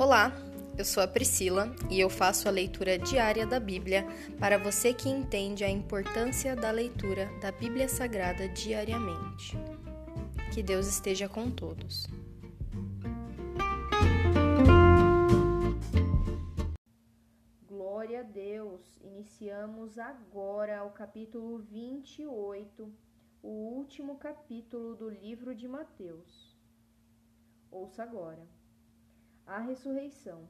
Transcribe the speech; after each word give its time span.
Olá, 0.00 0.30
eu 0.78 0.84
sou 0.84 1.02
a 1.02 1.08
Priscila 1.08 1.74
e 1.90 1.98
eu 1.98 2.08
faço 2.08 2.46
a 2.46 2.52
leitura 2.52 2.96
diária 2.96 3.44
da 3.44 3.58
Bíblia 3.58 4.06
para 4.38 4.56
você 4.56 4.94
que 4.94 5.08
entende 5.08 5.64
a 5.64 5.68
importância 5.68 6.54
da 6.54 6.70
leitura 6.70 7.28
da 7.40 7.50
Bíblia 7.50 7.88
Sagrada 7.88 8.48
diariamente. 8.48 9.56
Que 10.54 10.62
Deus 10.62 10.86
esteja 10.86 11.28
com 11.28 11.50
todos. 11.50 12.06
Glória 17.66 18.20
a 18.20 18.22
Deus! 18.22 19.00
Iniciamos 19.02 19.98
agora 19.98 20.84
o 20.84 20.90
capítulo 20.90 21.58
28, 21.58 22.88
o 23.42 23.48
último 23.48 24.16
capítulo 24.16 24.94
do 24.94 25.10
livro 25.10 25.56
de 25.56 25.66
Mateus. 25.66 26.56
Ouça 27.68 28.04
agora. 28.04 28.57
A 29.48 29.60
ressurreição. 29.60 30.46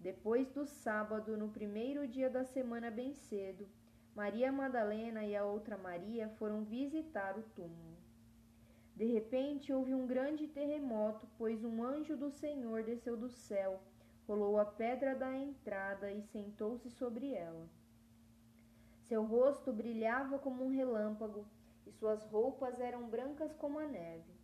Depois 0.00 0.50
do 0.50 0.66
sábado, 0.66 1.36
no 1.36 1.50
primeiro 1.50 2.08
dia 2.08 2.28
da 2.28 2.42
semana 2.42 2.90
bem 2.90 3.14
cedo, 3.14 3.64
Maria 4.12 4.50
Madalena 4.50 5.24
e 5.24 5.36
a 5.36 5.44
outra 5.44 5.78
Maria 5.78 6.28
foram 6.30 6.64
visitar 6.64 7.38
o 7.38 7.44
túmulo. 7.54 7.96
De 8.96 9.04
repente 9.04 9.72
houve 9.72 9.94
um 9.94 10.04
grande 10.04 10.48
terremoto, 10.48 11.28
pois 11.38 11.64
um 11.64 11.80
anjo 11.84 12.16
do 12.16 12.28
Senhor 12.28 12.82
desceu 12.82 13.16
do 13.16 13.28
céu, 13.28 13.80
rolou 14.26 14.58
a 14.58 14.64
pedra 14.64 15.14
da 15.14 15.32
entrada 15.32 16.10
e 16.10 16.20
sentou-se 16.20 16.90
sobre 16.90 17.34
ela. 17.34 17.68
Seu 19.06 19.22
rosto 19.22 19.72
brilhava 19.72 20.40
como 20.40 20.64
um 20.64 20.70
relâmpago 20.70 21.46
e 21.86 21.92
suas 21.92 22.20
roupas 22.24 22.80
eram 22.80 23.08
brancas 23.08 23.54
como 23.54 23.78
a 23.78 23.86
neve. 23.86 24.34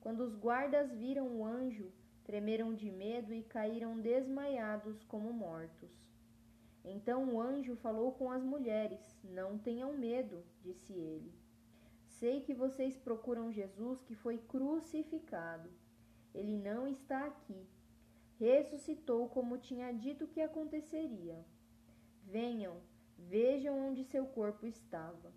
Quando 0.00 0.22
os 0.22 0.34
guardas 0.34 0.90
viram 0.90 1.28
o 1.28 1.44
anjo, 1.44 1.92
tremeram 2.28 2.74
de 2.74 2.90
medo 2.90 3.32
e 3.32 3.42
caíram 3.42 3.98
desmaiados 3.98 5.02
como 5.04 5.32
mortos. 5.32 5.90
Então 6.84 7.32
o 7.32 7.40
anjo 7.40 7.74
falou 7.76 8.12
com 8.12 8.30
as 8.30 8.44
mulheres: 8.44 9.00
Não 9.24 9.56
tenham 9.56 9.96
medo, 9.96 10.44
disse 10.60 10.92
ele. 10.92 11.32
Sei 12.06 12.42
que 12.42 12.52
vocês 12.52 12.98
procuram 12.98 13.50
Jesus 13.50 14.02
que 14.02 14.14
foi 14.14 14.36
crucificado. 14.36 15.70
Ele 16.34 16.58
não 16.58 16.86
está 16.86 17.24
aqui. 17.24 17.66
Ressuscitou 18.38 19.30
como 19.30 19.56
tinha 19.56 19.90
dito 19.90 20.26
que 20.26 20.42
aconteceria. 20.42 21.42
Venham, 22.24 22.76
vejam 23.16 23.88
onde 23.88 24.04
seu 24.04 24.26
corpo 24.26 24.66
estava. 24.66 25.32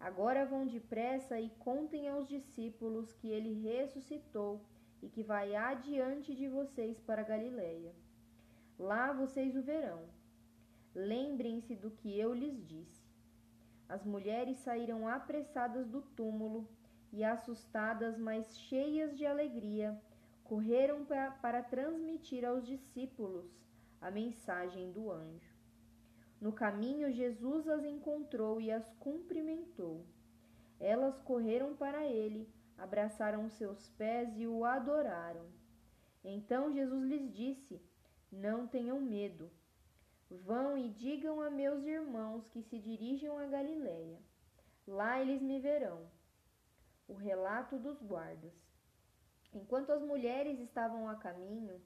Agora 0.00 0.44
vão 0.44 0.66
depressa 0.66 1.38
e 1.38 1.50
contem 1.50 2.08
aos 2.08 2.26
discípulos 2.26 3.12
que 3.12 3.28
ele 3.28 3.62
ressuscitou 3.62 4.60
e 5.02 5.08
que 5.08 5.22
vai 5.22 5.54
adiante 5.54 6.34
de 6.34 6.48
vocês 6.48 6.98
para 7.00 7.22
Galiléia. 7.22 7.92
Lá 8.78 9.12
vocês 9.12 9.56
o 9.56 9.62
verão. 9.62 10.02
Lembrem-se 10.94 11.74
do 11.76 11.90
que 11.90 12.18
eu 12.18 12.34
lhes 12.34 12.66
disse. 12.66 13.08
As 13.88 14.04
mulheres 14.04 14.58
saíram 14.58 15.08
apressadas 15.08 15.88
do 15.88 16.02
túmulo 16.02 16.68
e, 17.12 17.24
assustadas, 17.24 18.16
mas 18.18 18.58
cheias 18.58 19.16
de 19.16 19.26
alegria, 19.26 20.00
correram 20.44 21.04
para, 21.04 21.30
para 21.32 21.62
transmitir 21.62 22.44
aos 22.44 22.64
discípulos 22.66 23.46
a 24.00 24.10
mensagem 24.10 24.92
do 24.92 25.10
anjo. 25.10 25.54
No 26.40 26.52
caminho, 26.52 27.12
Jesus 27.12 27.68
as 27.68 27.84
encontrou 27.84 28.60
e 28.60 28.70
as 28.70 28.88
cumprimentou. 28.94 30.04
Elas 30.78 31.20
correram 31.20 31.76
para 31.76 32.06
ele 32.06 32.48
abraçaram 32.80 33.48
seus 33.48 33.88
pés 33.90 34.36
e 34.36 34.46
o 34.46 34.64
adoraram. 34.64 35.46
Então 36.24 36.72
Jesus 36.72 37.04
lhes 37.04 37.32
disse: 37.32 37.80
Não 38.30 38.66
tenham 38.66 39.00
medo. 39.00 39.50
Vão 40.30 40.78
e 40.78 40.88
digam 40.90 41.40
a 41.40 41.50
meus 41.50 41.84
irmãos 41.84 42.48
que 42.48 42.62
se 42.62 42.78
dirijam 42.78 43.38
a 43.38 43.46
Galiléia. 43.46 44.18
Lá 44.86 45.20
eles 45.20 45.42
me 45.42 45.58
verão. 45.60 46.06
O 47.08 47.14
relato 47.14 47.78
dos 47.78 48.00
guardas. 48.00 48.52
Enquanto 49.52 49.90
as 49.90 50.00
mulheres 50.00 50.60
estavam 50.60 51.08
a 51.08 51.16
caminho, 51.16 51.80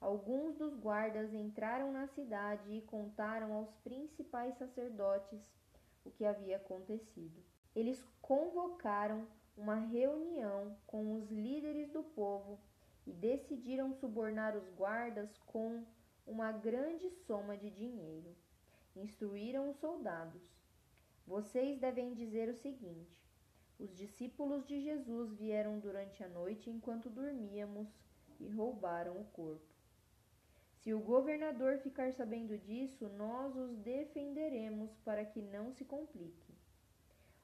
alguns 0.00 0.56
dos 0.56 0.74
guardas 0.74 1.32
entraram 1.34 1.92
na 1.92 2.06
cidade 2.08 2.72
e 2.72 2.80
contaram 2.82 3.52
aos 3.52 3.74
principais 3.84 4.56
sacerdotes 4.56 5.38
o 6.04 6.10
que 6.10 6.24
havia 6.24 6.56
acontecido. 6.56 7.44
Eles 7.74 8.02
convocaram 8.22 9.26
uma 9.56 9.76
reunião 9.76 10.76
com 10.86 11.14
os 11.14 11.30
líderes 11.30 11.90
do 11.90 12.02
povo 12.02 12.58
e 13.06 13.12
decidiram 13.12 13.92
subornar 13.94 14.56
os 14.56 14.68
guardas 14.70 15.36
com 15.46 15.84
uma 16.26 16.52
grande 16.52 17.10
soma 17.26 17.56
de 17.56 17.70
dinheiro. 17.70 18.34
Instruíram 18.94 19.70
os 19.70 19.76
soldados: 19.78 20.42
Vocês 21.26 21.78
devem 21.78 22.14
dizer 22.14 22.48
o 22.48 22.54
seguinte: 22.54 23.16
Os 23.78 23.94
discípulos 23.94 24.66
de 24.66 24.80
Jesus 24.80 25.32
vieram 25.34 25.78
durante 25.78 26.22
a 26.22 26.28
noite 26.28 26.70
enquanto 26.70 27.10
dormíamos 27.10 27.88
e 28.38 28.48
roubaram 28.48 29.20
o 29.20 29.24
corpo. 29.26 29.72
Se 30.82 30.92
o 30.92 30.98
governador 30.98 31.78
ficar 31.78 32.12
sabendo 32.12 32.58
disso, 32.58 33.08
nós 33.10 33.56
os 33.56 33.76
defenderemos 33.78 34.90
para 35.04 35.24
que 35.24 35.40
não 35.40 35.72
se 35.72 35.84
complique. 35.84 36.52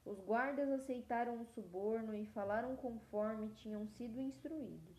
Os 0.09 0.19
guardas 0.21 0.67
aceitaram 0.71 1.39
o 1.39 1.45
suborno 1.45 2.15
e 2.15 2.25
falaram 2.25 2.75
conforme 2.75 3.53
tinham 3.53 3.85
sido 3.85 4.19
instruídos. 4.19 4.97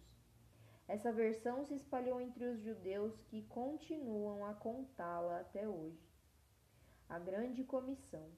Essa 0.86 1.10
versão 1.10 1.64
se 1.64 1.74
espalhou 1.74 2.20
entre 2.20 2.44
os 2.44 2.60
judeus 2.60 3.20
que 3.22 3.42
continuam 3.46 4.46
a 4.46 4.54
contá-la 4.54 5.40
até 5.40 5.68
hoje. 5.68 6.08
A 7.08 7.18
grande 7.18 7.64
comissão. 7.64 8.30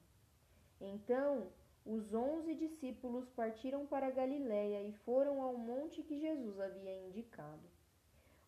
Então, 0.81 1.53
os 1.85 2.15
onze 2.15 2.55
discípulos 2.55 3.29
partiram 3.29 3.87
para 3.87 4.11
Galiléia 4.11 4.83
e 4.83 4.95
foram 5.05 5.43
ao 5.43 5.59
monte 5.59 6.03
que 6.03 6.19
Jesus 6.19 6.59
havia 6.59 7.07
indicado. 7.07 7.69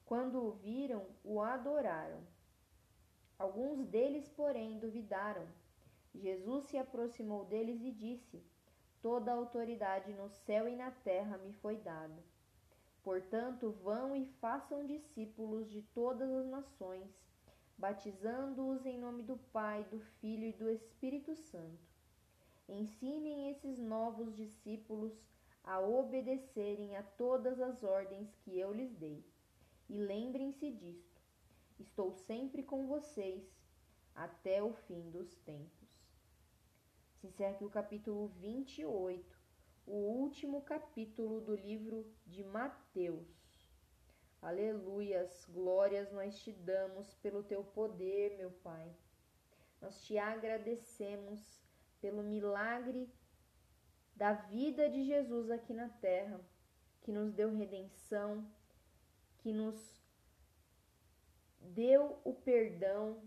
Quando 0.06 0.43
o 0.43 0.53
viram, 0.53 1.05
o 1.23 1.43
adoraram. 1.43 2.23
Alguns 3.39 3.87
deles, 3.87 4.27
porém, 4.31 4.79
duvidaram 4.79 5.47
Jesus 6.14 6.66
se 6.66 6.78
aproximou 6.78 7.44
deles 7.44 7.82
e 7.82 7.91
disse: 7.91 8.41
Toda 9.02 9.32
a 9.32 9.34
autoridade 9.34 10.12
no 10.14 10.30
céu 10.30 10.69
e 10.69 10.76
na 10.76 10.91
terra 10.91 11.36
me 11.38 11.52
foi 11.54 11.76
dada. 11.76 12.22
Portanto, 13.02 13.72
vão 13.82 14.14
e 14.14 14.25
façam 14.41 14.86
discípulos 14.86 15.69
de 15.69 15.82
todas 15.82 16.30
as 16.30 16.47
nações, 16.47 17.10
batizando-os 17.76 18.86
em 18.86 18.97
nome 18.98 19.22
do 19.22 19.36
Pai, 19.52 19.84
do 19.91 19.98
Filho 20.20 20.47
e 20.47 20.52
do 20.52 20.70
Espírito 20.70 21.34
Santo. 21.34 21.92
Ensinem 22.69 23.50
esses 23.50 23.78
novos 23.78 24.34
discípulos 24.34 25.12
a 25.64 25.81
obedecerem 25.81 26.96
a 26.96 27.02
todas 27.02 27.60
as 27.60 27.82
ordens 27.82 28.32
que 28.36 28.58
eu 28.58 28.72
lhes 28.72 28.94
dei. 28.94 29.22
E 29.88 29.98
lembrem-se 29.98 30.70
disto: 30.70 31.20
estou 31.78 32.12
sempre 32.12 32.62
com 32.62 32.86
vocês 32.86 33.44
até 34.14 34.62
o 34.62 34.72
fim 34.72 35.10
dos 35.10 35.34
tempos 35.38 35.84
se 37.25 37.29
encerra 37.29 37.57
o 37.62 37.71
capítulo 37.71 38.29
28, 38.37 39.39
o 39.87 39.93
último 39.93 40.61
capítulo 40.61 41.41
do 41.41 41.55
livro 41.55 42.07
de 42.27 42.45
Mateus. 42.45 43.67
Aleluias, 44.43 45.47
glórias 45.49 46.12
nós 46.12 46.39
te 46.41 46.53
damos 46.53 47.15
pelo 47.15 47.43
teu 47.43 47.65
poder, 47.65 48.37
meu 48.37 48.51
Pai. 48.51 48.95
Nós 49.81 50.05
te 50.05 50.19
agradecemos 50.19 51.41
pelo 51.99 52.23
milagre 52.23 53.11
da 54.15 54.35
vida 54.35 54.91
de 54.91 55.05
Jesus 55.05 55.51
aqui 55.51 55.73
na 55.73 55.89
terra, 55.89 56.39
que 57.01 57.11
nos 57.11 57.33
deu 57.33 57.56
redenção, 57.56 58.47
que 59.38 59.50
nos 59.50 59.99
deu 61.59 62.20
o 62.23 62.35
perdão 62.35 63.23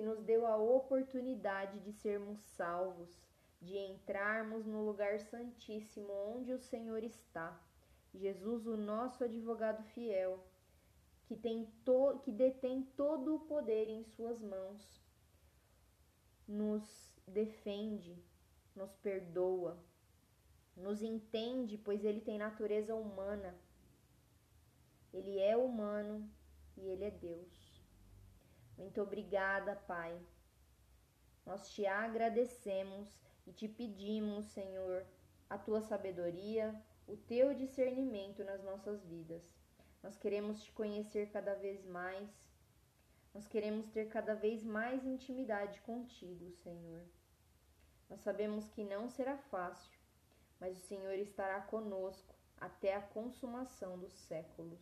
que 0.00 0.06
nos 0.06 0.22
deu 0.22 0.46
a 0.46 0.56
oportunidade 0.56 1.78
de 1.80 1.92
sermos 1.92 2.40
salvos, 2.56 3.20
de 3.60 3.76
entrarmos 3.76 4.64
no 4.64 4.82
lugar 4.82 5.20
santíssimo 5.20 6.10
onde 6.10 6.54
o 6.54 6.58
Senhor 6.58 7.04
está. 7.04 7.60
Jesus, 8.14 8.66
o 8.66 8.78
nosso 8.78 9.22
advogado 9.22 9.82
fiel, 9.92 10.42
que, 11.26 11.36
tem 11.36 11.66
to, 11.84 12.18
que 12.24 12.32
detém 12.32 12.82
todo 12.96 13.34
o 13.34 13.40
poder 13.40 13.90
em 13.90 14.02
suas 14.02 14.40
mãos, 14.40 15.04
nos 16.48 17.14
defende, 17.26 18.16
nos 18.74 18.96
perdoa, 18.96 19.78
nos 20.74 21.02
entende, 21.02 21.76
pois 21.76 22.06
ele 22.06 22.22
tem 22.22 22.38
natureza 22.38 22.94
humana. 22.94 23.54
Ele 25.12 25.38
é 25.38 25.54
humano 25.54 26.26
e 26.74 26.88
ele 26.88 27.04
é 27.04 27.10
Deus. 27.10 27.69
Muito 28.80 29.02
obrigada, 29.02 29.76
Pai. 29.76 30.18
Nós 31.44 31.70
te 31.70 31.84
agradecemos 31.84 33.20
e 33.46 33.52
te 33.52 33.68
pedimos, 33.68 34.46
Senhor, 34.46 35.04
a 35.50 35.58
tua 35.58 35.82
sabedoria, 35.82 36.74
o 37.06 37.14
teu 37.14 37.52
discernimento 37.52 38.42
nas 38.42 38.64
nossas 38.64 39.04
vidas. 39.04 39.42
Nós 40.02 40.16
queremos 40.16 40.62
te 40.62 40.72
conhecer 40.72 41.30
cada 41.30 41.54
vez 41.54 41.84
mais. 41.84 42.26
Nós 43.34 43.46
queremos 43.46 43.86
ter 43.90 44.08
cada 44.08 44.34
vez 44.34 44.64
mais 44.64 45.04
intimidade 45.04 45.78
contigo, 45.82 46.50
Senhor. 46.50 47.02
Nós 48.08 48.20
sabemos 48.20 48.70
que 48.70 48.82
não 48.82 49.10
será 49.10 49.36
fácil, 49.36 49.98
mas 50.58 50.78
o 50.78 50.86
Senhor 50.86 51.14
estará 51.18 51.60
conosco 51.60 52.34
até 52.58 52.96
a 52.96 53.02
consumação 53.02 53.98
dos 53.98 54.14
séculos. 54.14 54.80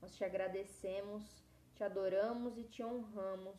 Nós 0.00 0.14
te 0.14 0.24
agradecemos, 0.24 1.49
te 1.80 1.84
adoramos 1.84 2.58
e 2.58 2.64
te 2.64 2.84
honramos, 2.84 3.56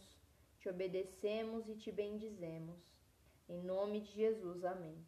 te 0.59 0.69
obedecemos 0.69 1.67
e 1.67 1.75
te 1.75 1.91
bendizemos. 1.91 2.77
Em 3.49 3.63
nome 3.63 3.99
de 4.01 4.11
Jesus, 4.11 4.63
amém. 4.63 5.03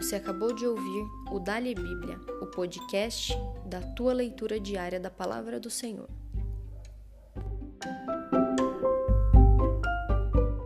Você 0.00 0.16
acabou 0.16 0.52
de 0.52 0.66
ouvir 0.66 1.04
o 1.30 1.38
Dali 1.38 1.76
Bíblia, 1.76 2.18
o 2.42 2.46
podcast 2.48 3.32
da 3.66 3.80
tua 3.94 4.12
leitura 4.12 4.58
diária 4.58 4.98
da 4.98 5.12
palavra 5.12 5.60
do 5.60 5.70
Senhor. 5.70 6.10